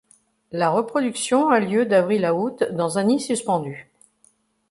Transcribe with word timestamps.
La 0.51 0.71
reproduction 0.71 1.49
a 1.51 1.59
lieu 1.59 1.85
d'avril 1.85 2.25
a 2.25 2.33
août 2.33 2.63
dans 2.71 2.97
un 2.97 3.03
nid 3.03 3.19
suspendu. 3.19 3.87